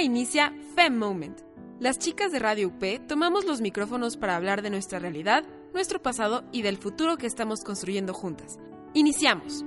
Inicia 0.00 0.52
Fem 0.74 0.96
Moment. 0.96 1.40
Las 1.80 1.98
chicas 1.98 2.32
de 2.32 2.38
Radio 2.38 2.68
UP 2.68 3.06
tomamos 3.06 3.44
los 3.44 3.60
micrófonos 3.60 4.16
para 4.16 4.36
hablar 4.36 4.62
de 4.62 4.70
nuestra 4.70 4.98
realidad, 4.98 5.44
nuestro 5.72 6.02
pasado 6.02 6.44
y 6.52 6.62
del 6.62 6.78
futuro 6.78 7.16
que 7.16 7.26
estamos 7.26 7.62
construyendo 7.62 8.14
juntas. 8.14 8.58
Iniciamos. 8.92 9.64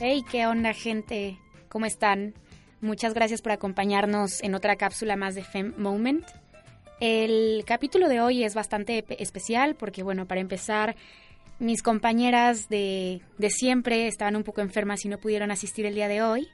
Hey, 0.00 0.24
¿qué 0.30 0.46
onda 0.46 0.72
gente? 0.72 1.38
¿Cómo 1.68 1.86
están? 1.86 2.34
Muchas 2.80 3.14
gracias 3.14 3.40
por 3.40 3.52
acompañarnos 3.52 4.42
en 4.42 4.54
otra 4.54 4.76
cápsula 4.76 5.16
más 5.16 5.34
de 5.34 5.42
Fem 5.42 5.74
Moment. 5.78 6.26
El 7.00 7.64
capítulo 7.66 8.08
de 8.08 8.20
hoy 8.20 8.44
es 8.44 8.54
bastante 8.54 9.04
especial 9.22 9.74
porque, 9.74 10.02
bueno, 10.02 10.26
para 10.26 10.40
empezar, 10.40 10.96
mis 11.58 11.82
compañeras 11.82 12.68
de, 12.68 13.22
de 13.38 13.50
siempre 13.50 14.06
estaban 14.06 14.36
un 14.36 14.44
poco 14.44 14.60
enfermas 14.60 15.04
y 15.04 15.08
no 15.08 15.18
pudieron 15.18 15.50
asistir 15.50 15.86
el 15.86 15.94
día 15.94 16.08
de 16.08 16.22
hoy. 16.22 16.48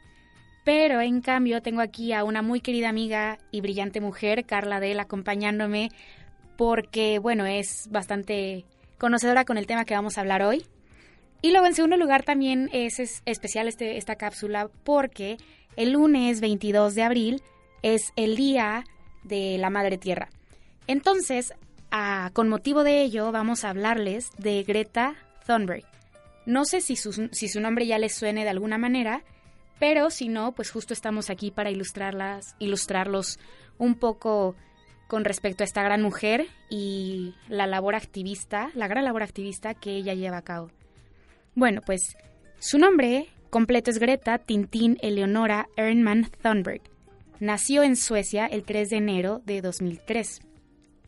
Pero 0.65 1.01
en 1.01 1.21
cambio 1.21 1.63
tengo 1.63 1.81
aquí 1.81 2.13
a 2.13 2.25
una 2.25 2.43
muy 2.43 2.61
querida 2.61 2.89
amiga 2.89 3.39
y 3.51 3.61
brillante 3.61 4.01
mujer, 4.01 4.45
Carla 4.45 4.79
Del, 4.79 5.01
acompañándome 5.01 5.91
porque, 6.57 7.19
bueno, 7.19 7.47
es 7.47 7.89
bastante 7.91 8.67
conocedora 8.99 9.47
con 9.47 9.57
el 9.57 9.67
tema 9.67 9.87
que 9.87 9.95
vamos 9.95 10.19
a 10.19 10.21
hablar 10.21 10.43
hoy. 10.43 10.67
Y 11.41 11.53
luego, 11.53 11.67
en 11.67 11.75
segundo 11.75 11.97
lugar, 11.97 12.23
también 12.23 12.69
es, 12.75 13.01
es 13.01 13.23
especial 13.25 13.67
este, 13.67 13.97
esta 13.97 14.17
cápsula 14.17 14.69
porque 14.85 15.39
el 15.77 15.93
lunes 15.93 16.43
22 16.43 16.95
de 16.95 17.03
abril 17.03 17.43
es 17.83 18.13
el 18.17 18.37
Día 18.37 18.85
de 19.23 19.57
la 19.59 19.71
Madre 19.71 19.97
Tierra. 19.97 20.29
Entonces, 20.87 21.55
con 22.33 22.49
motivo 22.49 22.85
de 22.85 23.03
ello, 23.03 23.33
vamos 23.33 23.65
a 23.65 23.71
hablarles 23.71 24.31
de 24.39 24.63
Greta 24.63 25.17
Thunberg. 25.47 25.85
No 26.47 26.65
sé 26.65 26.81
si 26.81 26.97
su, 26.97 27.29
si 27.33 27.49
su 27.49 27.61
nombre 27.61 27.87
ya 27.87 27.99
les 27.99 28.15
suene 28.15 28.45
de 28.45 28.51
alguna 28.51 28.79
manera, 28.79 29.23
pero 29.79 30.11
si 30.11 30.29
no, 30.29 30.53
pues 30.53 30.71
justo 30.71 30.93
estamos 30.93 31.31
aquí 31.31 31.51
para 31.51 31.71
ilustrarlas, 31.71 32.55
ilustrarlos 32.59 33.39
un 33.79 33.95
poco 33.95 34.55
con 35.09 35.25
respecto 35.25 35.65
a 35.65 35.67
esta 35.67 35.83
gran 35.83 36.03
mujer 36.03 36.47
y 36.69 37.35
la 37.49 37.67
labor 37.67 37.97
activista, 37.97 38.71
la 38.75 38.87
gran 38.87 39.05
labor 39.05 39.23
activista 39.23 39.75
que 39.75 39.97
ella 39.97 40.15
lleva 40.15 40.37
a 40.37 40.43
cabo. 40.43 40.71
Bueno, 41.55 41.81
pues 41.85 42.17
su 42.61 42.79
nombre 42.79 43.27
completo 43.51 43.91
es 43.91 43.99
Greta 43.99 44.39
Tintín 44.39 44.99
Eleonora 45.03 45.69
Ernman 45.77 46.31
Thunberg. 46.43 46.83
Nació 47.41 47.83
en 47.83 47.97
Suecia 47.97 48.47
el 48.47 48.65
3 48.65 48.91
de 48.91 48.97
enero 48.97 49.43
de 49.45 49.63
2003. 49.63 50.43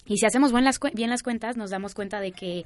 Y 0.06 0.16
si 0.16 0.26
hacemos 0.26 0.52
bien 0.52 0.64
las, 1.10 1.22
cuentas, 1.22 1.56
nos 1.56 1.70
damos 1.70 1.94
cuenta 1.94 2.20
de 2.20 2.32
que 2.32 2.64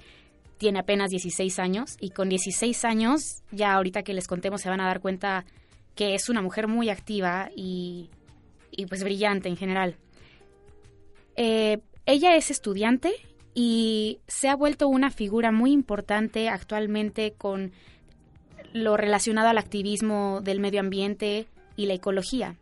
tiene 0.58 0.78
apenas 0.78 1.10
16 1.10 1.58
años 1.58 1.96
y 2.00 2.10
con 2.10 2.28
16 2.28 2.84
años, 2.84 3.42
ya 3.50 3.74
ahorita 3.74 4.02
que 4.02 4.14
les 4.14 4.26
contemos 4.26 4.62
se 4.62 4.70
van 4.70 4.80
a 4.80 4.86
dar 4.86 5.00
cuenta 5.00 5.44
que 5.94 6.14
es 6.14 6.28
una 6.28 6.42
mujer 6.42 6.66
muy 6.66 6.88
activa 6.88 7.50
y, 7.54 8.10
y 8.70 8.86
pues 8.86 9.04
brillante 9.04 9.48
en 9.48 9.56
general. 9.56 9.96
Eh, 11.36 11.78
ella 12.06 12.36
es 12.36 12.50
estudiante 12.50 13.12
y 13.54 14.20
se 14.26 14.48
ha 14.48 14.56
vuelto 14.56 14.88
una 14.88 15.10
figura 15.10 15.52
muy 15.52 15.72
importante 15.72 16.48
actualmente 16.48 17.32
con 17.32 17.72
lo 18.72 18.96
relacionado 18.96 19.48
al 19.48 19.58
activismo 19.58 20.40
del 20.42 20.60
medio 20.60 20.80
ambiente 20.80 21.46
y 21.76 21.86
la 21.86 21.94
ecología. 21.94 22.56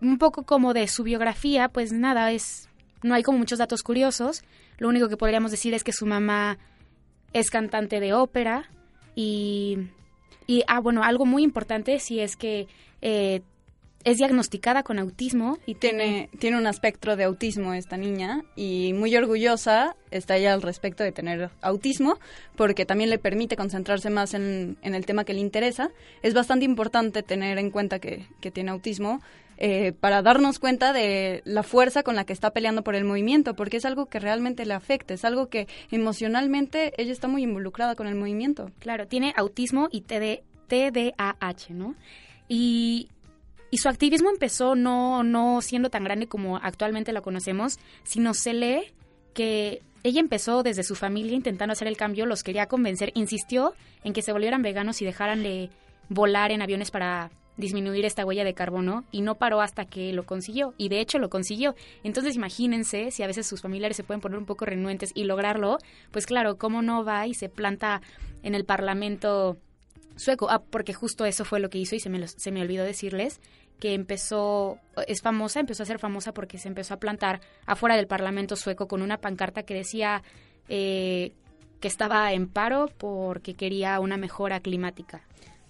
Un 0.00 0.18
poco 0.18 0.44
como 0.44 0.72
de 0.72 0.88
su 0.88 1.02
biografía, 1.02 1.68
pues 1.68 1.92
nada, 1.92 2.32
es 2.32 2.69
no 3.02 3.14
hay 3.14 3.22
como 3.22 3.38
muchos 3.38 3.58
datos 3.58 3.82
curiosos. 3.82 4.42
Lo 4.78 4.88
único 4.88 5.08
que 5.08 5.16
podríamos 5.16 5.50
decir 5.50 5.74
es 5.74 5.84
que 5.84 5.92
su 5.92 6.06
mamá 6.06 6.58
es 7.32 7.50
cantante 7.50 8.00
de 8.00 8.12
ópera 8.12 8.68
y, 9.14 9.78
y 10.46 10.62
ah, 10.66 10.80
bueno, 10.80 11.02
algo 11.02 11.26
muy 11.26 11.42
importante 11.42 11.98
sí 11.98 12.20
es 12.20 12.36
que 12.36 12.66
eh, 13.02 13.42
es 14.04 14.16
diagnosticada 14.16 14.82
con 14.82 14.98
autismo 14.98 15.58
y 15.66 15.74
tiene, 15.74 16.30
tiene 16.38 16.56
un 16.56 16.66
espectro 16.66 17.16
de 17.16 17.24
autismo 17.24 17.74
esta 17.74 17.98
niña 17.98 18.42
y 18.56 18.94
muy 18.94 19.14
orgullosa 19.14 19.94
está 20.10 20.36
ella 20.36 20.54
al 20.54 20.62
respecto 20.62 21.04
de 21.04 21.12
tener 21.12 21.50
autismo 21.60 22.18
porque 22.56 22.86
también 22.86 23.10
le 23.10 23.18
permite 23.18 23.56
concentrarse 23.56 24.08
más 24.08 24.32
en, 24.32 24.78
en 24.82 24.94
el 24.94 25.04
tema 25.04 25.24
que 25.24 25.34
le 25.34 25.40
interesa. 25.40 25.90
Es 26.22 26.32
bastante 26.32 26.64
importante 26.64 27.22
tener 27.22 27.58
en 27.58 27.70
cuenta 27.70 27.98
que, 27.98 28.26
que 28.40 28.50
tiene 28.50 28.70
autismo 28.70 29.20
eh, 29.62 29.92
para 29.92 30.22
darnos 30.22 30.58
cuenta 30.58 30.94
de 30.94 31.42
la 31.44 31.62
fuerza 31.62 32.02
con 32.02 32.16
la 32.16 32.24
que 32.24 32.32
está 32.32 32.50
peleando 32.50 32.82
por 32.82 32.94
el 32.94 33.04
movimiento, 33.04 33.54
porque 33.54 33.76
es 33.76 33.84
algo 33.84 34.06
que 34.06 34.18
realmente 34.18 34.64
le 34.64 34.72
afecta, 34.72 35.12
es 35.12 35.22
algo 35.26 35.50
que 35.50 35.68
emocionalmente 35.90 36.94
ella 36.96 37.12
está 37.12 37.28
muy 37.28 37.42
involucrada 37.42 37.94
con 37.94 38.06
el 38.06 38.14
movimiento. 38.14 38.70
Claro, 38.78 39.06
tiene 39.06 39.34
autismo 39.36 39.90
y 39.92 40.00
TD, 40.00 40.42
TDAH, 40.66 41.74
¿no? 41.74 41.94
Y, 42.48 43.08
y 43.70 43.76
su 43.76 43.90
activismo 43.90 44.30
empezó 44.30 44.74
no, 44.74 45.22
no 45.24 45.60
siendo 45.60 45.90
tan 45.90 46.04
grande 46.04 46.26
como 46.26 46.56
actualmente 46.56 47.12
lo 47.12 47.20
conocemos, 47.20 47.78
sino 48.02 48.32
se 48.32 48.54
lee 48.54 48.94
que 49.34 49.82
ella 50.04 50.20
empezó 50.20 50.62
desde 50.62 50.84
su 50.84 50.94
familia 50.94 51.36
intentando 51.36 51.72
hacer 51.72 51.86
el 51.86 51.98
cambio, 51.98 52.24
los 52.24 52.42
quería 52.42 52.64
convencer, 52.64 53.12
insistió 53.14 53.74
en 54.04 54.14
que 54.14 54.22
se 54.22 54.32
volvieran 54.32 54.62
veganos 54.62 55.02
y 55.02 55.04
dejaran 55.04 55.42
de 55.42 55.68
volar 56.08 56.50
en 56.50 56.62
aviones 56.62 56.90
para 56.90 57.30
disminuir 57.60 58.04
esta 58.04 58.24
huella 58.24 58.44
de 58.44 58.54
carbono 58.54 59.04
y 59.12 59.22
no 59.22 59.36
paró 59.36 59.60
hasta 59.60 59.84
que 59.84 60.12
lo 60.12 60.24
consiguió 60.24 60.74
y 60.78 60.88
de 60.88 61.00
hecho 61.00 61.18
lo 61.18 61.30
consiguió. 61.30 61.74
Entonces 62.02 62.34
imagínense 62.36 63.10
si 63.10 63.22
a 63.22 63.26
veces 63.26 63.46
sus 63.46 63.60
familiares 63.60 63.96
se 63.96 64.04
pueden 64.04 64.20
poner 64.20 64.38
un 64.38 64.46
poco 64.46 64.64
renuentes 64.64 65.12
y 65.14 65.24
lograrlo, 65.24 65.78
pues 66.10 66.26
claro, 66.26 66.58
cómo 66.58 66.82
no 66.82 67.04
va 67.04 67.26
y 67.26 67.34
se 67.34 67.48
planta 67.48 68.02
en 68.42 68.54
el 68.54 68.64
Parlamento 68.64 69.58
sueco. 70.16 70.50
Ah, 70.50 70.62
porque 70.62 70.94
justo 70.94 71.24
eso 71.24 71.44
fue 71.44 71.60
lo 71.60 71.70
que 71.70 71.78
hizo 71.78 71.94
y 71.94 72.00
se 72.00 72.10
me, 72.10 72.26
se 72.26 72.50
me 72.50 72.62
olvidó 72.62 72.84
decirles 72.84 73.40
que 73.80 73.94
empezó, 73.94 74.78
es 75.08 75.22
famosa, 75.22 75.58
empezó 75.58 75.82
a 75.82 75.86
ser 75.86 75.98
famosa 75.98 76.32
porque 76.32 76.58
se 76.58 76.68
empezó 76.68 76.94
a 76.94 76.98
plantar 76.98 77.40
afuera 77.66 77.96
del 77.96 78.06
Parlamento 78.06 78.54
sueco 78.54 78.86
con 78.86 79.02
una 79.02 79.16
pancarta 79.16 79.62
que 79.62 79.74
decía 79.74 80.22
eh, 80.68 81.32
que 81.80 81.88
estaba 81.88 82.32
en 82.32 82.46
paro 82.46 82.90
porque 82.98 83.54
quería 83.54 83.98
una 83.98 84.16
mejora 84.18 84.60
climática. 84.60 85.22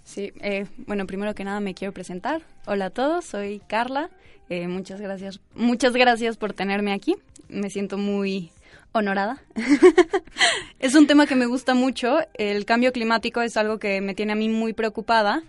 Sí, 0.03 0.33
eh, 0.41 0.65
bueno, 0.87 1.05
primero 1.05 1.33
que 1.35 1.43
nada 1.43 1.59
me 1.59 1.73
quiero 1.73 1.93
presentar. 1.93 2.41
Hola 2.65 2.85
a 2.85 2.89
todos, 2.89 3.25
soy 3.25 3.61
Carla. 3.67 4.09
Eh, 4.49 4.67
muchas 4.67 4.99
gracias, 4.99 5.39
muchas 5.55 5.93
gracias 5.93 6.37
por 6.37 6.53
tenerme 6.53 6.93
aquí. 6.93 7.15
Me 7.47 7.69
siento 7.69 7.97
muy 7.97 8.51
honorada. 8.91 9.41
es 10.79 10.95
un 10.95 11.07
tema 11.07 11.27
que 11.27 11.35
me 11.35 11.45
gusta 11.45 11.73
mucho. 11.73 12.17
El 12.33 12.65
cambio 12.65 12.91
climático 12.91 13.41
es 13.41 13.55
algo 13.57 13.79
que 13.79 14.01
me 14.01 14.13
tiene 14.13 14.33
a 14.33 14.35
mí 14.35 14.49
muy 14.49 14.73
preocupada. 14.73 15.43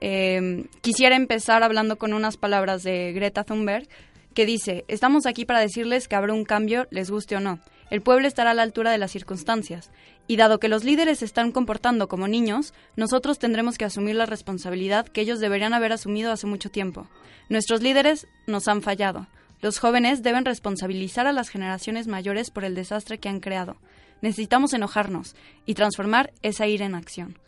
Eh, 0.00 0.66
quisiera 0.80 1.14
empezar 1.14 1.62
hablando 1.62 1.96
con 1.96 2.12
unas 2.12 2.36
palabras 2.36 2.82
de 2.82 3.12
Greta 3.12 3.44
Thunberg 3.44 3.86
que 4.34 4.46
dice, 4.46 4.84
estamos 4.88 5.26
aquí 5.26 5.44
para 5.44 5.60
decirles 5.60 6.08
que 6.08 6.16
habrá 6.16 6.32
un 6.32 6.44
cambio, 6.44 6.86
les 6.90 7.10
guste 7.10 7.36
o 7.36 7.40
no. 7.40 7.60
El 7.90 8.00
pueblo 8.00 8.26
estará 8.26 8.52
a 8.52 8.54
la 8.54 8.62
altura 8.62 8.90
de 8.90 8.98
las 8.98 9.12
circunstancias. 9.12 9.90
Y 10.28 10.36
dado 10.36 10.60
que 10.60 10.68
los 10.68 10.84
líderes 10.84 11.18
se 11.18 11.24
están 11.24 11.52
comportando 11.52 12.08
como 12.08 12.28
niños, 12.28 12.72
nosotros 12.96 13.38
tendremos 13.38 13.76
que 13.76 13.84
asumir 13.84 14.14
la 14.14 14.26
responsabilidad 14.26 15.06
que 15.06 15.20
ellos 15.20 15.40
deberían 15.40 15.74
haber 15.74 15.92
asumido 15.92 16.32
hace 16.32 16.46
mucho 16.46 16.70
tiempo. 16.70 17.08
Nuestros 17.48 17.82
líderes 17.82 18.26
nos 18.46 18.68
han 18.68 18.82
fallado. 18.82 19.26
Los 19.60 19.78
jóvenes 19.78 20.22
deben 20.22 20.44
responsabilizar 20.44 21.26
a 21.26 21.32
las 21.32 21.48
generaciones 21.48 22.06
mayores 22.06 22.50
por 22.50 22.64
el 22.64 22.74
desastre 22.74 23.18
que 23.18 23.28
han 23.28 23.40
creado. 23.40 23.76
necesitamos 24.20 24.72
enojarnos 24.72 25.34
y 25.66 25.74
transformar 25.74 26.32
esa 26.42 26.68
ira 26.68 26.86
en 26.86 26.94
acción. 26.94 27.38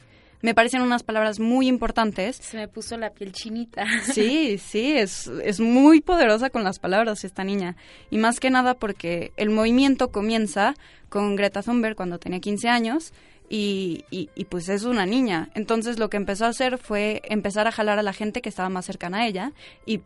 Me 0.45 0.55
parecen 0.55 0.83
unas 0.83 1.03
palabras 1.03 1.41
muy 1.41 1.69
importantes. 1.69 2.37
Se 2.37 2.59
me 2.59 2.69
puso 2.69 2.99
la 2.99 3.15
piel 3.15 3.33
chinita. 3.33 3.87
Sí, 4.03 4.59
sí, 4.59 4.93
es, 4.93 5.27
es 5.43 5.59
muy 5.59 6.03
poderosa 6.03 6.51
con 6.51 6.65
las 6.65 6.79
palabras 6.79 7.25
esta 7.25 7.45
niña. 7.45 7.77
Y 8.11 8.19
más 8.19 8.41
que 8.41 8.51
nada 8.51 8.75
porque 8.75 9.33
el 9.39 9.49
movimiento 9.49 10.13
comienza 10.13 10.75
con 11.09 11.35
Greta 11.35 11.63
Thunberg 11.63 11.97
cuando 11.97 12.19
tenía 12.19 12.41
15 12.41 12.69
años 12.69 13.15
y, 13.49 14.05
y, 14.11 14.29
y, 14.35 14.45
pues 14.45 14.69
es 14.69 14.85
una 14.85 15.07
niña. 15.07 15.49
Entonces 15.55 15.99
lo 15.99 16.11
que 16.11 16.19
empezó 16.19 16.45
a 16.45 16.49
hacer 16.49 16.77
fue 16.77 17.23
empezar 17.25 17.67
a 17.67 17.73
jalar 17.73 17.99
a 17.99 18.03
la 18.03 18.13
gente 18.13 18.43
que 18.43 18.51
estaba 18.51 18.69
más 18.69 18.85
cercana 18.85 19.21
a 19.21 19.27
ella 19.27 19.53
y 19.87 20.03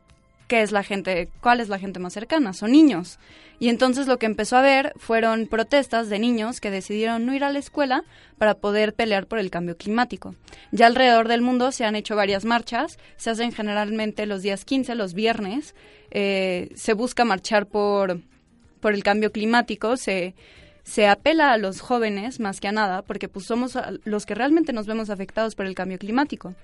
¿qué 0.48 0.62
es 0.62 0.72
la 0.72 0.82
gente? 0.82 1.28
¿Cuál 1.40 1.60
es 1.60 1.68
la 1.68 1.78
gente 1.78 2.00
más 2.00 2.14
cercana? 2.14 2.52
Son 2.52 2.72
niños. 2.72 3.18
Y 3.60 3.68
entonces 3.68 4.06
lo 4.06 4.18
que 4.18 4.26
empezó 4.26 4.56
a 4.56 4.62
ver 4.62 4.92
fueron 4.96 5.46
protestas 5.46 6.08
de 6.08 6.18
niños 6.18 6.60
que 6.60 6.70
decidieron 6.70 7.26
no 7.26 7.34
ir 7.34 7.44
a 7.44 7.52
la 7.52 7.58
escuela 7.58 8.04
para 8.38 8.54
poder 8.54 8.94
pelear 8.94 9.26
por 9.26 9.38
el 9.38 9.50
cambio 9.50 9.76
climático. 9.76 10.34
Ya 10.72 10.86
alrededor 10.86 11.28
del 11.28 11.42
mundo 11.42 11.70
se 11.70 11.84
han 11.84 11.94
hecho 11.94 12.16
varias 12.16 12.44
marchas, 12.44 12.98
se 13.16 13.30
hacen 13.30 13.52
generalmente 13.52 14.26
los 14.26 14.42
días 14.42 14.64
15, 14.64 14.94
los 14.94 15.14
viernes, 15.14 15.74
eh, 16.10 16.70
se 16.74 16.94
busca 16.94 17.24
marchar 17.24 17.66
por, 17.66 18.20
por 18.80 18.94
el 18.94 19.02
cambio 19.02 19.30
climático, 19.30 19.96
se 19.96 20.34
se 20.88 21.06
apela 21.06 21.52
a 21.52 21.58
los 21.58 21.82
jóvenes 21.82 22.40
más 22.40 22.60
que 22.60 22.68
a 22.68 22.72
nada, 22.72 23.02
porque 23.02 23.28
pues 23.28 23.44
somos 23.44 23.76
los 24.04 24.24
que 24.24 24.34
realmente 24.34 24.72
nos 24.72 24.86
vemos 24.86 25.10
afectados 25.10 25.54
por 25.54 25.66
el 25.66 25.74
cambio 25.74 25.98
climático. 25.98 26.54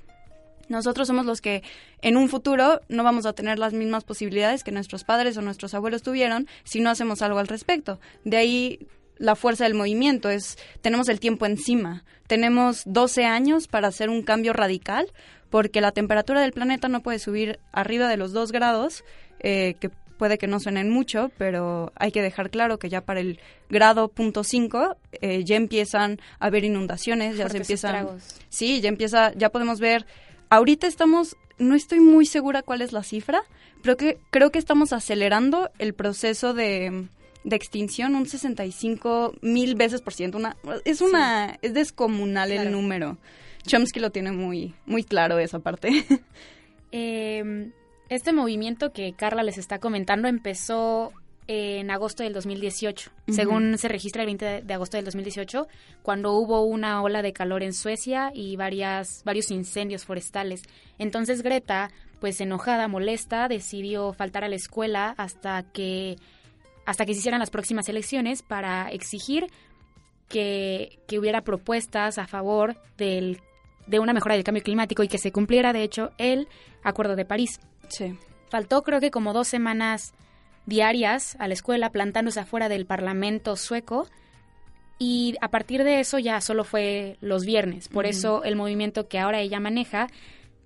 Nosotros 0.68 1.08
somos 1.08 1.26
los 1.26 1.40
que 1.40 1.62
en 2.02 2.16
un 2.16 2.28
futuro 2.28 2.80
no 2.88 3.04
vamos 3.04 3.26
a 3.26 3.32
tener 3.32 3.58
las 3.58 3.72
mismas 3.72 4.04
posibilidades 4.04 4.64
que 4.64 4.72
nuestros 4.72 5.04
padres 5.04 5.36
o 5.36 5.42
nuestros 5.42 5.74
abuelos 5.74 6.02
tuvieron 6.02 6.48
si 6.64 6.80
no 6.80 6.90
hacemos 6.90 7.22
algo 7.22 7.38
al 7.38 7.48
respecto. 7.48 8.00
De 8.24 8.36
ahí 8.36 8.88
la 9.18 9.36
fuerza 9.36 9.64
del 9.64 9.74
movimiento 9.74 10.30
es 10.30 10.58
tenemos 10.80 11.08
el 11.08 11.20
tiempo 11.20 11.46
encima. 11.46 12.04
Tenemos 12.26 12.82
12 12.86 13.24
años 13.24 13.68
para 13.68 13.88
hacer 13.88 14.10
un 14.10 14.22
cambio 14.22 14.52
radical 14.52 15.12
porque 15.50 15.80
la 15.80 15.92
temperatura 15.92 16.40
del 16.40 16.52
planeta 16.52 16.88
no 16.88 17.00
puede 17.00 17.18
subir 17.18 17.60
arriba 17.72 18.08
de 18.08 18.16
los 18.16 18.32
2 18.32 18.50
grados, 18.50 19.04
eh, 19.40 19.76
que 19.78 19.90
puede 20.18 20.38
que 20.38 20.46
no 20.46 20.58
suenen 20.60 20.90
mucho, 20.90 21.30
pero 21.38 21.92
hay 21.96 22.12
que 22.12 22.22
dejar 22.22 22.50
claro 22.50 22.78
que 22.78 22.88
ya 22.88 23.02
para 23.02 23.20
el 23.20 23.38
grado 23.68 24.08
punto 24.08 24.42
5 24.44 24.96
eh, 25.12 25.44
ya 25.44 25.56
empiezan 25.56 26.18
a 26.38 26.46
haber 26.46 26.64
inundaciones, 26.64 27.36
ya 27.36 27.48
se 27.48 27.58
empiezan... 27.58 28.08
Sí, 28.48 28.80
ya 28.80 28.88
empieza, 28.88 29.32
ya 29.34 29.50
podemos 29.50 29.80
ver... 29.80 30.06
Ahorita 30.54 30.86
estamos, 30.86 31.36
no 31.58 31.74
estoy 31.74 31.98
muy 31.98 32.26
segura 32.26 32.62
cuál 32.62 32.80
es 32.80 32.92
la 32.92 33.02
cifra, 33.02 33.42
pero 33.82 33.96
que 33.96 34.18
creo 34.30 34.52
que 34.52 34.60
estamos 34.60 34.92
acelerando 34.92 35.68
el 35.80 35.94
proceso 35.94 36.54
de, 36.54 37.08
de 37.42 37.56
extinción 37.56 38.14
un 38.14 38.28
65 38.28 39.34
mil 39.40 39.74
veces 39.74 40.00
por 40.00 40.14
ciento. 40.14 40.38
Una, 40.38 40.56
es 40.84 41.00
una, 41.00 41.58
es 41.60 41.74
descomunal 41.74 42.52
el 42.52 42.70
número. 42.70 43.18
Chomsky 43.66 43.98
lo 43.98 44.10
tiene 44.10 44.30
muy, 44.30 44.76
muy 44.86 45.02
claro 45.02 45.40
esa 45.40 45.58
parte. 45.58 46.06
eh, 46.92 47.72
este 48.08 48.32
movimiento 48.32 48.92
que 48.92 49.12
Carla 49.12 49.42
les 49.42 49.58
está 49.58 49.80
comentando 49.80 50.28
empezó 50.28 51.12
en 51.46 51.90
agosto 51.90 52.22
del 52.22 52.32
2018, 52.32 53.10
según 53.28 53.76
se 53.76 53.88
registra 53.88 54.22
el 54.22 54.26
20 54.26 54.62
de 54.62 54.74
agosto 54.74 54.96
del 54.96 55.04
2018, 55.04 55.66
cuando 56.02 56.32
hubo 56.32 56.62
una 56.62 57.02
ola 57.02 57.20
de 57.20 57.32
calor 57.32 57.62
en 57.62 57.74
Suecia 57.74 58.30
y 58.34 58.56
varias, 58.56 59.22
varios 59.24 59.50
incendios 59.50 60.04
forestales. 60.04 60.62
Entonces 60.98 61.42
Greta, 61.42 61.90
pues 62.20 62.40
enojada, 62.40 62.88
molesta, 62.88 63.48
decidió 63.48 64.14
faltar 64.14 64.44
a 64.44 64.48
la 64.48 64.56
escuela 64.56 65.14
hasta 65.18 65.62
que, 65.62 66.16
hasta 66.86 67.04
que 67.04 67.12
se 67.12 67.20
hicieran 67.20 67.40
las 67.40 67.50
próximas 67.50 67.88
elecciones 67.88 68.42
para 68.42 68.88
exigir 68.90 69.48
que, 70.28 70.98
que 71.06 71.18
hubiera 71.18 71.42
propuestas 71.42 72.16
a 72.16 72.26
favor 72.26 72.76
del, 72.96 73.40
de 73.86 73.98
una 73.98 74.14
mejora 74.14 74.34
del 74.34 74.44
cambio 74.44 74.62
climático 74.62 75.02
y 75.02 75.08
que 75.08 75.18
se 75.18 75.32
cumpliera, 75.32 75.74
de 75.74 75.82
hecho, 75.82 76.12
el 76.16 76.48
Acuerdo 76.82 77.16
de 77.16 77.24
París. 77.24 77.60
Sí. 77.88 78.18
Faltó 78.50 78.82
creo 78.82 79.00
que 79.00 79.10
como 79.10 79.32
dos 79.32 79.48
semanas 79.48 80.14
diarias 80.66 81.36
a 81.38 81.48
la 81.48 81.54
escuela 81.54 81.90
plantándose 81.90 82.40
afuera 82.40 82.68
del 82.68 82.86
Parlamento 82.86 83.56
sueco. 83.56 84.08
Y 84.98 85.36
a 85.40 85.48
partir 85.48 85.82
de 85.84 86.00
eso 86.00 86.18
ya 86.18 86.40
solo 86.40 86.64
fue 86.64 87.16
los 87.20 87.44
viernes. 87.44 87.88
Por 87.88 88.06
eso 88.06 88.44
el 88.44 88.56
movimiento 88.56 89.08
que 89.08 89.18
ahora 89.18 89.40
ella 89.40 89.58
maneja, 89.58 90.06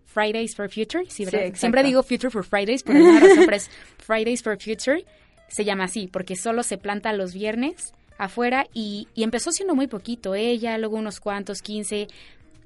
Fridays 0.04 0.54
for 0.54 0.70
Future, 0.70 1.08
siempre 1.08 1.82
digo 1.82 2.02
Future 2.02 2.30
for 2.30 2.44
Fridays, 2.44 2.82
pero 2.82 3.00
siempre 3.26 3.56
es 3.56 3.70
Fridays 3.98 4.42
for 4.42 4.58
Future, 4.60 5.04
se 5.48 5.64
llama 5.64 5.84
así 5.84 6.08
porque 6.08 6.36
solo 6.36 6.62
se 6.62 6.78
planta 6.78 7.12
los 7.12 7.34
viernes 7.34 7.92
afuera 8.18 8.66
y, 8.74 9.08
y 9.14 9.22
empezó 9.22 9.52
siendo 9.52 9.74
muy 9.74 9.86
poquito, 9.86 10.34
ella, 10.34 10.76
luego 10.76 10.96
unos 10.96 11.20
cuantos, 11.20 11.62
15, 11.62 12.08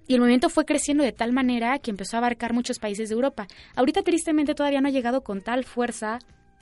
y 0.09 0.15
el 0.15 0.21
movimiento 0.21 0.51
fue 0.51 0.65
creciendo 0.65 1.05
de 1.05 1.13
tal 1.13 1.33
manera 1.33 1.79
que 1.79 1.91
empezó 1.91 2.17
a 2.17 2.19
abarcar 2.19 2.53
muchos 2.53 2.79
países 2.79 3.09
de 3.09 3.15
Europa. 3.15 3.47
Ahorita 3.77 4.03
tristemente 4.03 4.55
todavía 4.55 4.81
no 4.81 4.89
ha 4.89 4.93
llegado 4.93 5.23
con 5.23 5.43
tal 5.43 5.65
fuerza 5.65 6.19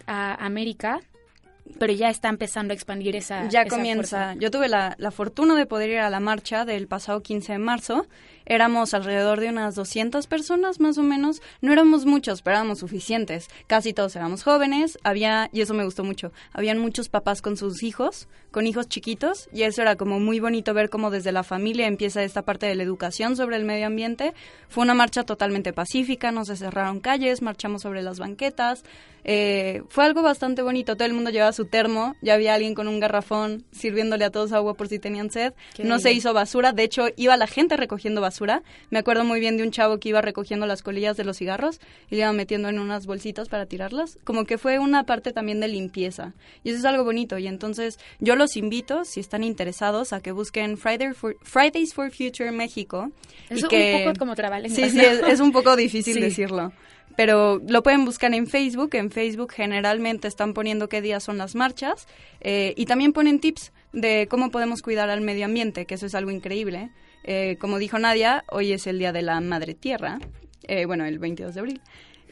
a 0.06 0.34
América, 0.44 1.00
pero 1.78 1.92
ya 1.92 2.10
está 2.10 2.28
empezando 2.28 2.72
a 2.72 2.74
expandir 2.74 3.16
esa. 3.16 3.48
Ya 3.48 3.66
comienza. 3.66 4.34
Yo 4.34 4.50
tuve 4.50 4.68
la, 4.68 4.94
la, 4.98 5.10
fortuna 5.10 5.54
de 5.56 5.66
poder 5.66 5.90
ir 5.90 5.98
a 5.98 6.10
la 6.10 6.20
marcha 6.20 6.64
del 6.64 6.88
pasado 6.88 7.22
15 7.22 7.52
de 7.52 7.58
marzo 7.58 8.06
éramos 8.50 8.94
alrededor 8.94 9.38
de 9.38 9.48
unas 9.48 9.76
200 9.76 10.26
personas 10.26 10.80
más 10.80 10.98
o 10.98 11.04
menos. 11.04 11.40
No 11.60 11.72
éramos 11.72 12.04
muchos, 12.04 12.42
pero 12.42 12.56
éramos 12.56 12.80
suficientes. 12.80 13.48
Casi 13.68 13.92
todos 13.92 14.16
éramos 14.16 14.42
jóvenes. 14.42 14.98
Había, 15.04 15.48
y 15.52 15.60
eso 15.60 15.72
me 15.72 15.84
gustó 15.84 16.02
mucho, 16.02 16.32
habían 16.52 16.78
muchos 16.78 17.08
papás 17.08 17.42
con 17.42 17.56
sus 17.56 17.84
hijos, 17.84 18.26
con 18.50 18.66
hijos 18.66 18.88
chiquitos, 18.88 19.48
y 19.52 19.62
eso 19.62 19.82
era 19.82 19.94
como 19.94 20.18
muy 20.18 20.40
bonito 20.40 20.74
ver 20.74 20.90
cómo 20.90 21.12
desde 21.12 21.30
la 21.30 21.44
familia 21.44 21.86
empieza 21.86 22.24
esta 22.24 22.42
parte 22.42 22.66
de 22.66 22.74
la 22.74 22.82
educación 22.82 23.36
sobre 23.36 23.54
el 23.54 23.64
medio 23.64 23.86
ambiente. 23.86 24.34
Fue 24.68 24.82
una 24.82 24.94
marcha 24.94 25.22
totalmente 25.22 25.72
pacífica, 25.72 26.32
no 26.32 26.44
se 26.44 26.56
cerraron 26.56 26.98
calles, 26.98 27.42
marchamos 27.42 27.82
sobre 27.82 28.02
las 28.02 28.18
banquetas. 28.18 28.82
Eh, 29.22 29.82
fue 29.90 30.06
algo 30.06 30.22
bastante 30.22 30.62
bonito. 30.62 30.96
Todo 30.96 31.06
el 31.06 31.12
mundo 31.12 31.30
llevaba 31.30 31.52
su 31.52 31.66
termo, 31.66 32.16
ya 32.22 32.34
había 32.34 32.54
alguien 32.54 32.74
con 32.74 32.88
un 32.88 32.98
garrafón 32.98 33.64
sirviéndole 33.70 34.24
a 34.24 34.30
todos 34.30 34.52
agua 34.52 34.74
por 34.74 34.88
si 34.88 34.98
tenían 34.98 35.30
sed. 35.30 35.52
no 35.78 36.00
se 36.00 36.12
hizo 36.12 36.32
basura, 36.32 36.72
de 36.72 36.82
hecho 36.82 37.08
iba 37.16 37.36
la 37.36 37.46
gente 37.46 37.76
recogiendo 37.76 38.20
basura 38.20 38.39
me 38.90 38.98
acuerdo 38.98 39.24
muy 39.24 39.40
bien 39.40 39.56
de 39.56 39.62
un 39.62 39.70
chavo 39.70 39.98
que 39.98 40.08
iba 40.10 40.20
recogiendo 40.20 40.66
las 40.66 40.82
colillas 40.82 41.16
de 41.16 41.24
los 41.24 41.38
cigarros 41.38 41.80
y 42.10 42.16
le 42.16 42.22
iba 42.22 42.32
metiendo 42.32 42.68
en 42.68 42.78
unas 42.78 43.06
bolsitas 43.06 43.48
para 43.48 43.66
tirarlas. 43.66 44.18
Como 44.24 44.44
que 44.44 44.58
fue 44.58 44.78
una 44.78 45.04
parte 45.04 45.32
también 45.32 45.60
de 45.60 45.68
limpieza. 45.68 46.32
Y 46.64 46.70
eso 46.70 46.78
es 46.78 46.84
algo 46.84 47.04
bonito. 47.04 47.38
Y 47.38 47.46
entonces 47.46 47.98
yo 48.18 48.36
los 48.36 48.56
invito, 48.56 49.04
si 49.04 49.20
están 49.20 49.44
interesados, 49.44 50.12
a 50.12 50.20
que 50.20 50.32
busquen 50.32 50.76
Friday 50.76 51.12
for, 51.14 51.36
Fridays 51.42 51.94
for 51.94 52.10
Future 52.10 52.50
México. 52.52 53.10
Es 53.48 53.64
que, 53.64 53.96
un 53.96 54.04
poco 54.04 54.18
como 54.18 54.34
trabajo. 54.34 54.68
Sí, 54.68 54.90
sí, 54.90 55.00
es, 55.00 55.40
un 55.40 55.52
poco 55.52 55.76
difícil 55.76 56.20
decirlo 56.20 56.72
pero 57.16 57.60
lo 57.68 57.82
pueden 57.82 58.04
buscar 58.04 58.32
en 58.32 58.46
Facebook. 58.46 58.94
En 58.94 59.10
Facebook 59.10 59.52
generalmente 59.52 60.28
están 60.28 60.54
poniendo 60.54 60.88
qué 60.88 61.02
días 61.02 61.22
son 61.22 61.36
las 61.36 61.54
marchas 61.54 62.06
eh, 62.40 62.72
y 62.76 62.86
también 62.86 63.12
ponen 63.12 63.40
tips 63.40 63.72
de 63.92 64.26
cómo 64.30 64.50
podemos 64.50 64.80
cuidar 64.80 65.10
al 65.10 65.20
medio 65.20 65.44
ambiente, 65.44 65.86
que 65.86 65.96
eso 65.96 66.06
es 66.06 66.14
algo 66.14 66.30
increíble. 66.30 66.78
Eh, 66.78 66.90
como 67.58 67.78
dijo 67.78 67.98
Nadia, 67.98 68.44
hoy 68.48 68.72
es 68.72 68.86
el 68.86 68.98
Día 68.98 69.12
de 69.12 69.22
la 69.22 69.40
Madre 69.40 69.74
Tierra, 69.74 70.18
eh, 70.70 70.86
bueno, 70.86 71.04
el 71.04 71.18
22 71.18 71.54
de 71.54 71.60
abril. 71.60 71.80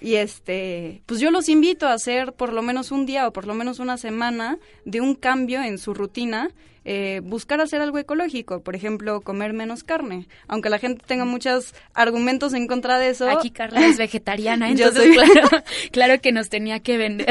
Y 0.00 0.14
este, 0.14 1.02
pues 1.06 1.20
yo 1.20 1.30
los 1.30 1.48
invito 1.48 1.88
a 1.88 1.92
hacer 1.92 2.32
por 2.32 2.52
lo 2.52 2.62
menos 2.62 2.92
un 2.92 3.04
día 3.04 3.26
o 3.26 3.32
por 3.32 3.46
lo 3.46 3.54
menos 3.54 3.80
una 3.80 3.96
semana 3.96 4.58
de 4.84 5.00
un 5.00 5.14
cambio 5.16 5.62
en 5.62 5.78
su 5.78 5.92
rutina, 5.92 6.50
eh, 6.84 7.20
buscar 7.24 7.60
hacer 7.60 7.80
algo 7.80 7.98
ecológico, 7.98 8.62
por 8.62 8.76
ejemplo, 8.76 9.20
comer 9.22 9.52
menos 9.52 9.82
carne. 9.82 10.28
Aunque 10.46 10.70
la 10.70 10.78
gente 10.78 11.02
tenga 11.04 11.24
muchos 11.24 11.74
argumentos 11.94 12.54
en 12.54 12.68
contra 12.68 12.98
de 12.98 13.10
eso. 13.10 13.28
Aquí 13.28 13.50
Carla 13.50 13.86
es 13.86 13.98
vegetariana, 13.98 14.70
entonces 14.70 15.08
claro, 15.12 15.48
claro 15.90 16.20
que 16.20 16.32
nos 16.32 16.48
tenía 16.48 16.80
que 16.80 16.96
vender. 16.96 17.28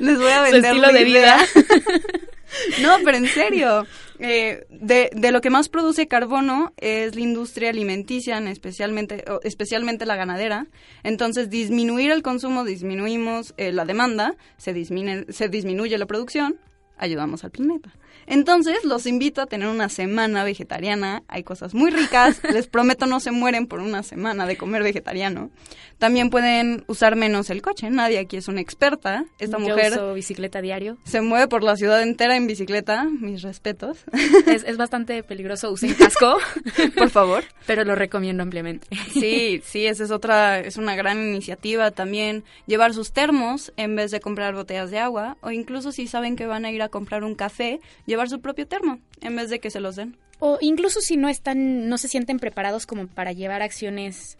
Les 0.00 0.18
voy 0.18 0.30
a 0.30 0.42
vender 0.42 0.62
su 0.62 0.68
estilo 0.68 0.92
de 0.92 1.04
vida. 1.04 1.38
No, 2.82 2.96
pero 3.04 3.16
en 3.16 3.26
serio. 3.26 3.86
Eh, 4.18 4.66
de, 4.68 5.10
de, 5.14 5.32
lo 5.32 5.40
que 5.40 5.48
más 5.48 5.68
produce 5.68 6.06
carbono 6.06 6.74
es 6.76 7.14
la 7.14 7.22
industria 7.22 7.70
alimenticia, 7.70 8.38
especialmente, 8.38 9.24
especialmente 9.44 10.04
la 10.04 10.16
ganadera. 10.16 10.66
Entonces, 11.02 11.48
disminuir 11.48 12.10
el 12.10 12.22
consumo, 12.22 12.64
disminuimos 12.64 13.54
eh, 13.56 13.72
la 13.72 13.84
demanda, 13.84 14.34
se 14.58 14.74
se 14.84 15.48
disminuye 15.48 15.96
la 15.96 16.06
producción, 16.06 16.58
ayudamos 17.00 17.42
al 17.44 17.50
planeta. 17.50 17.90
Entonces, 18.26 18.84
los 18.84 19.06
invito 19.06 19.40
a 19.42 19.46
tener 19.46 19.66
una 19.68 19.88
semana 19.88 20.44
vegetariana. 20.44 21.22
Hay 21.26 21.42
cosas 21.42 21.74
muy 21.74 21.90
ricas. 21.90 22.40
Les 22.52 22.68
prometo 22.68 23.06
no 23.06 23.18
se 23.18 23.32
mueren 23.32 23.66
por 23.66 23.80
una 23.80 24.02
semana 24.02 24.46
de 24.46 24.56
comer 24.56 24.82
vegetariano. 24.82 25.50
También 25.98 26.30
pueden 26.30 26.84
usar 26.86 27.16
menos 27.16 27.50
el 27.50 27.60
coche. 27.60 27.90
Nadie 27.90 28.18
aquí 28.18 28.36
es 28.36 28.48
una 28.48 28.60
experta. 28.60 29.24
Esta 29.38 29.58
Yo 29.58 29.64
mujer 29.68 29.92
uso 29.92 30.14
bicicleta 30.14 30.62
diario. 30.62 30.96
se 31.04 31.20
mueve 31.20 31.48
por 31.48 31.62
la 31.62 31.76
ciudad 31.76 32.02
entera 32.02 32.36
en 32.36 32.46
bicicleta. 32.46 33.04
Mis 33.04 33.42
respetos. 33.42 33.98
Es, 34.46 34.64
es 34.64 34.76
bastante 34.76 35.22
peligroso. 35.22 35.70
Usen 35.70 35.94
casco, 35.94 36.38
por 36.96 37.10
favor. 37.10 37.44
Pero 37.66 37.84
lo 37.84 37.94
recomiendo 37.94 38.42
ampliamente. 38.42 38.88
Sí, 39.12 39.60
sí, 39.64 39.86
esa 39.86 40.04
es 40.04 40.10
otra, 40.10 40.60
es 40.60 40.76
una 40.76 40.96
gran 40.96 41.18
iniciativa 41.18 41.90
también. 41.90 42.44
Llevar 42.66 42.94
sus 42.94 43.12
termos 43.12 43.72
en 43.76 43.96
vez 43.96 44.10
de 44.10 44.20
comprar 44.20 44.54
botellas 44.54 44.90
de 44.90 44.98
agua. 44.98 45.36
O 45.40 45.50
incluso 45.50 45.92
si 45.92 46.06
saben 46.06 46.36
que 46.36 46.46
van 46.46 46.64
a 46.64 46.70
ir 46.70 46.82
a 46.82 46.88
comprar 46.90 47.24
un 47.24 47.34
café, 47.34 47.80
llevar 48.06 48.28
su 48.28 48.40
propio 48.40 48.66
termo 48.66 49.00
en 49.20 49.36
vez 49.36 49.50
de 49.50 49.60
que 49.60 49.70
se 49.70 49.80
los 49.80 49.96
den. 49.96 50.16
O 50.38 50.58
incluso 50.60 51.00
si 51.00 51.16
no 51.16 51.28
están, 51.28 51.88
no 51.88 51.98
se 51.98 52.08
sienten 52.08 52.38
preparados 52.38 52.86
como 52.86 53.06
para 53.06 53.32
llevar 53.32 53.62
acciones 53.62 54.38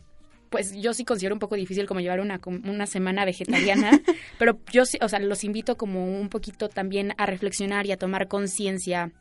pues 0.51 0.73
yo 0.75 0.93
sí 0.93 1.05
considero 1.05 1.35
un 1.35 1.39
poco 1.39 1.55
difícil 1.55 1.87
como 1.87 2.01
llevar 2.01 2.21
una, 2.21 2.41
una 2.45 2.87
semana 2.87 3.25
vegetariana, 3.25 3.93
pero 4.39 4.59
yo 4.73 4.85
sí, 4.85 4.99
o 5.01 5.09
sea, 5.09 5.21
los 5.21 5.45
invito 5.45 5.77
como 5.77 6.05
un 6.05 6.29
poquito 6.29 6.69
también 6.69 7.15
a 7.17 7.27
reflexionar 7.27 7.87
y 7.87 7.93
a 7.93 7.97
tomar 7.97 8.27
conciencia 8.27 9.13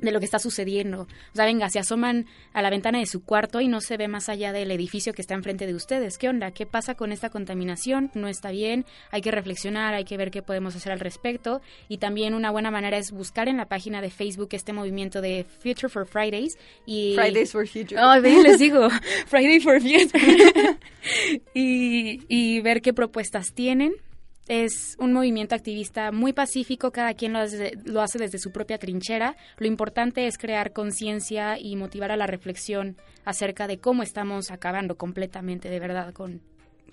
de 0.00 0.12
lo 0.12 0.18
que 0.18 0.24
está 0.24 0.38
sucediendo. 0.38 1.02
O 1.02 1.34
sea, 1.34 1.44
venga, 1.44 1.68
se 1.70 1.78
asoman 1.78 2.26
a 2.52 2.62
la 2.62 2.70
ventana 2.70 2.98
de 2.98 3.06
su 3.06 3.22
cuarto 3.24 3.60
y 3.60 3.68
no 3.68 3.80
se 3.80 3.96
ve 3.96 4.08
más 4.08 4.28
allá 4.28 4.52
del 4.52 4.70
edificio 4.70 5.12
que 5.12 5.22
está 5.22 5.34
enfrente 5.34 5.66
de 5.66 5.74
ustedes. 5.74 6.18
¿Qué 6.18 6.28
onda? 6.28 6.50
¿Qué 6.50 6.66
pasa 6.66 6.94
con 6.94 7.12
esta 7.12 7.30
contaminación? 7.30 8.10
No 8.14 8.28
está 8.28 8.50
bien, 8.50 8.84
hay 9.10 9.20
que 9.20 9.30
reflexionar, 9.30 9.94
hay 9.94 10.04
que 10.04 10.16
ver 10.16 10.30
qué 10.30 10.42
podemos 10.42 10.74
hacer 10.76 10.92
al 10.92 11.00
respecto. 11.00 11.60
Y 11.88 11.98
también 11.98 12.34
una 12.34 12.50
buena 12.50 12.70
manera 12.70 12.98
es 12.98 13.12
buscar 13.12 13.48
en 13.48 13.56
la 13.56 13.66
página 13.66 14.00
de 14.00 14.10
Facebook 14.10 14.48
este 14.52 14.72
movimiento 14.72 15.20
de 15.20 15.46
Future 15.60 15.88
for 15.88 16.06
Fridays. 16.06 16.56
Y... 16.86 17.14
Fridays 17.16 17.52
for 17.52 17.66
Future. 17.66 18.00
Oh, 18.00 18.16
les 18.16 18.58
digo, 18.58 18.88
Friday 19.26 19.60
for 19.60 19.80
Future. 19.80 20.78
y, 21.54 22.22
y 22.28 22.60
ver 22.60 22.82
qué 22.82 22.92
propuestas 22.92 23.52
tienen 23.54 23.94
es 24.46 24.96
un 24.98 25.12
movimiento 25.12 25.54
activista 25.54 26.12
muy 26.12 26.32
pacífico, 26.32 26.90
cada 26.90 27.14
quien 27.14 27.32
lo 27.32 27.40
hace, 27.40 27.78
lo 27.84 28.00
hace 28.00 28.18
desde 28.18 28.38
su 28.38 28.52
propia 28.52 28.78
trinchera. 28.78 29.36
Lo 29.58 29.66
importante 29.66 30.26
es 30.26 30.38
crear 30.38 30.72
conciencia 30.72 31.58
y 31.58 31.76
motivar 31.76 32.10
a 32.10 32.16
la 32.16 32.26
reflexión 32.26 32.96
acerca 33.24 33.66
de 33.66 33.78
cómo 33.78 34.02
estamos 34.02 34.50
acabando 34.50 34.96
completamente 34.96 35.70
de 35.70 35.80
verdad 35.80 36.12
con, 36.12 36.42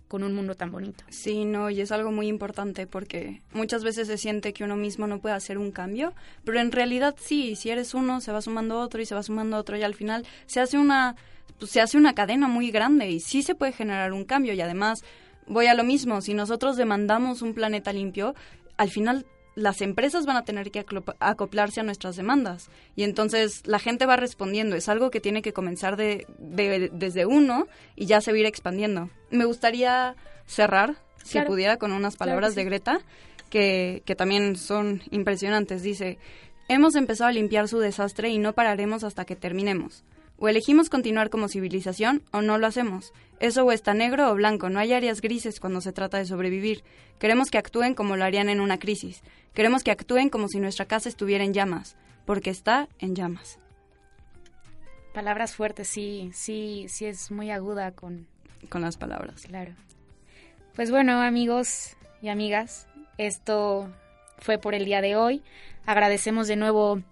con 0.08 0.24
un 0.24 0.34
mundo 0.34 0.56
tan 0.56 0.72
bonito. 0.72 1.04
Sí, 1.10 1.46
no, 1.46 1.70
y 1.70 1.82
es 1.82 1.92
algo 1.92 2.12
muy 2.12 2.28
importante 2.28 2.88
porque 2.88 3.42
muchas 3.54 3.84
veces 3.84 4.08
se 4.08 4.18
siente 4.18 4.54
que 4.54 4.64
uno 4.64 4.76
mismo 4.76 5.08
no 5.08 5.20
puede 5.20 5.36
hacer 5.36 5.58
un 5.58 5.72
cambio, 5.72 6.14
pero 6.46 6.60
en 6.60 6.72
realidad 6.72 7.16
sí, 7.20 7.56
si 7.56 7.70
eres 7.70 7.94
uno, 7.94 8.22
se 8.22 8.32
va 8.32 8.42
sumando 8.42 8.80
otro 8.80 9.02
y 9.02 9.06
se 9.06 9.16
va 9.16 9.24
sumando 9.24 9.58
otro 9.58 9.78
y 9.78 9.84
al 9.84 9.96
final 9.96 10.26
se 10.46 10.62
hace 10.62 10.78
una 10.78 11.16
pues, 11.60 11.72
se 11.72 11.80
hace 11.80 11.98
una 11.98 12.14
cadena 12.14 12.48
muy 12.48 12.72
grande 12.72 13.10
y 13.10 13.20
sí 13.20 13.44
se 13.44 13.56
puede 13.56 13.72
generar 13.72 14.14
un 14.14 14.26
cambio 14.26 14.54
y 14.54 14.62
además 14.62 15.04
voy 15.48 15.68
a 15.68 15.74
lo 15.74 15.84
mismo, 15.84 16.22
si 16.22 16.34
nosotros 16.34 16.78
demandamos 16.78 17.42
un 17.42 17.54
planeta 17.54 17.94
limpio, 17.94 18.36
al 18.78 18.90
final 18.90 19.26
las 19.56 19.82
empresas 19.82 20.26
van 20.26 20.38
a 20.38 20.46
tener 20.46 20.72
que 20.72 20.86
acoplarse 21.20 21.82
a 21.82 21.84
nuestras 21.84 22.16
demandas 22.16 22.70
y 22.96 23.04
entonces 23.04 23.62
la 23.66 23.80
gente 23.80 24.06
va 24.06 24.16
respondiendo. 24.16 24.76
Es 24.76 24.88
algo 24.88 25.12
que 25.12 25.20
tiene 25.20 25.42
que 25.42 25.54
comenzar 25.54 25.98
de, 25.98 26.26
desde 26.38 27.26
uno 27.26 27.68
y 27.96 28.06
ya 28.06 28.22
se 28.22 28.32
va 28.32 28.38
a 28.38 28.40
ir 28.40 28.46
expandiendo. 28.46 29.10
Me 29.30 29.46
gustaría 29.46 30.16
cerrar, 30.46 30.96
si 31.24 31.40
pudiera, 31.42 31.78
con 31.78 31.92
unas 31.92 32.16
palabras 32.16 32.56
de 32.56 32.64
Greta 32.64 33.02
que, 33.50 34.04
que 34.06 34.16
también 34.16 34.56
son 34.56 35.04
impresionantes. 35.12 35.84
Dice, 35.84 36.18
hemos 36.70 36.96
empezado 36.96 37.30
a 37.30 37.34
limpiar 37.34 37.68
su 37.68 37.80
desastre 37.80 38.30
y 38.30 38.38
no 38.38 38.54
pararemos 38.54 39.04
hasta 39.04 39.26
que 39.26 39.36
terminemos. 39.36 40.04
O 40.44 40.50
elegimos 40.50 40.90
continuar 40.90 41.30
como 41.30 41.48
civilización 41.48 42.24
o 42.32 42.42
no 42.42 42.58
lo 42.58 42.66
hacemos. 42.66 43.14
Eso 43.40 43.64
o 43.64 43.72
está 43.72 43.94
negro 43.94 44.32
o 44.32 44.34
blanco, 44.34 44.72
no 44.72 44.80
hay 44.80 44.92
áreas 44.92 45.22
grises 45.22 45.60
cuando 45.60 45.82
se 45.82 45.94
trata 45.94 46.18
de 46.18 46.26
sobrevivir. 46.26 46.84
Queremos 47.20 47.52
que 47.52 47.60
actúen 47.60 47.94
como 47.94 48.18
lo 48.18 48.26
harían 48.26 48.50
en 48.50 48.60
una 48.60 48.80
crisis. 48.80 49.22
Queremos 49.54 49.84
que 49.84 49.92
actúen 49.92 50.32
como 50.32 50.48
si 50.48 50.60
nuestra 50.60 50.86
casa 50.86 51.10
estuviera 51.10 51.44
en 51.44 51.54
llamas, 51.54 51.96
porque 52.26 52.50
está 52.50 52.90
en 52.98 53.14
llamas. 53.14 53.60
Palabras 55.14 55.56
fuertes, 55.56 55.88
sí, 55.88 56.32
sí, 56.34 56.88
sí 56.90 57.06
es 57.06 57.30
muy 57.30 57.52
aguda 57.52 57.92
con... 57.92 58.26
Con 58.68 58.82
las 58.82 58.98
palabras. 58.98 59.44
Claro. 59.44 59.76
Pues 60.74 60.90
bueno, 60.90 61.22
amigos 61.22 61.96
y 62.20 62.30
amigas, 62.30 62.88
esto 63.20 63.94
fue 64.40 64.58
por 64.58 64.74
el 64.74 64.86
día 64.86 65.02
de 65.02 65.16
hoy. 65.16 65.44
Agradecemos 65.86 66.48
de 66.48 66.56
nuevo 66.56 67.04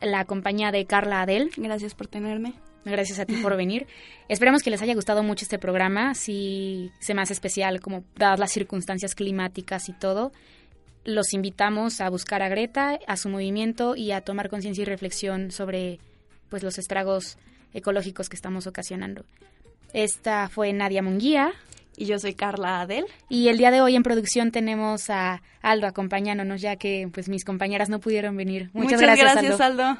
la 0.00 0.24
compañía 0.24 0.72
de 0.72 0.84
Carla 0.86 1.22
Adel. 1.22 1.50
Gracias 1.56 1.94
por 1.94 2.06
tenerme. 2.06 2.54
Gracias 2.84 3.18
a 3.18 3.24
ti 3.24 3.36
por 3.36 3.56
venir. 3.58 3.86
Esperamos 4.28 4.62
que 4.62 4.70
les 4.70 4.82
haya 4.82 4.94
gustado 4.94 5.22
mucho 5.22 5.44
este 5.44 5.58
programa. 5.58 6.14
Si 6.14 6.90
se 7.00 7.14
me 7.14 7.22
hace 7.22 7.32
especial, 7.32 7.80
como 7.80 8.04
dadas 8.16 8.38
las 8.38 8.52
circunstancias 8.52 9.14
climáticas 9.14 9.88
y 9.88 9.92
todo, 9.92 10.32
los 11.04 11.32
invitamos 11.32 12.00
a 12.00 12.08
buscar 12.08 12.42
a 12.42 12.48
Greta, 12.48 12.98
a 13.06 13.16
su 13.16 13.28
movimiento 13.28 13.96
y 13.96 14.12
a 14.12 14.22
tomar 14.22 14.48
conciencia 14.48 14.82
y 14.82 14.86
reflexión 14.86 15.50
sobre 15.50 16.00
pues 16.48 16.62
los 16.62 16.78
estragos 16.78 17.38
ecológicos 17.72 18.28
que 18.28 18.36
estamos 18.36 18.66
ocasionando. 18.66 19.24
Esta 19.92 20.48
fue 20.48 20.72
Nadia 20.72 21.02
Munguía. 21.02 21.52
Y 21.96 22.06
yo 22.06 22.18
soy 22.18 22.34
Carla 22.34 22.80
Adel. 22.80 23.06
Y 23.28 23.48
el 23.48 23.58
día 23.58 23.70
de 23.70 23.80
hoy 23.80 23.96
en 23.96 24.02
producción 24.02 24.50
tenemos 24.50 25.10
a 25.10 25.42
Aldo 25.62 25.86
acompañándonos, 25.86 26.60
ya 26.60 26.76
que 26.76 27.08
pues 27.12 27.28
mis 27.28 27.44
compañeras 27.44 27.88
no 27.88 28.00
pudieron 28.00 28.36
venir. 28.36 28.70
Muchas, 28.72 29.00
gracias, 29.00 29.60
Aldo. 29.60 29.96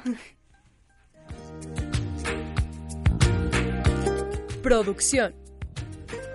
Producción. 4.61 5.35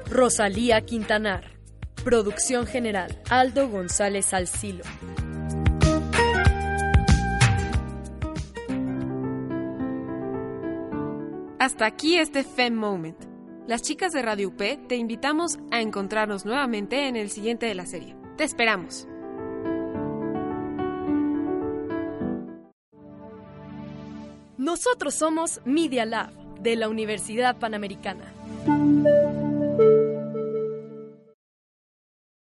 Rosalía 0.09 0.81
Quintanar. 0.83 1.51
Producción 2.05 2.67
general. 2.67 3.21
Aldo 3.29 3.69
González 3.69 4.33
Alcilo. 4.33 4.85
Hasta 11.59 11.85
aquí 11.85 12.17
este 12.17 12.43
Fem 12.43 12.75
Moment. 12.75 13.30
Las 13.71 13.83
chicas 13.83 14.13
de 14.13 14.21
Radio 14.21 14.49
UP 14.49 14.89
te 14.89 14.97
invitamos 14.97 15.61
a 15.71 15.81
encontrarnos 15.81 16.45
nuevamente 16.45 17.07
en 17.07 17.15
el 17.15 17.31
siguiente 17.31 17.67
de 17.67 17.77
la 17.77 17.87
serie. 17.87 18.17
Te 18.37 18.43
esperamos. 18.43 19.07
Nosotros 24.59 25.15
somos 25.15 25.61
Media 25.65 26.05
Lab 26.05 26.33
de 26.59 26.75
la 26.75 26.89
Universidad 26.89 27.61
Panamericana. 27.61 28.35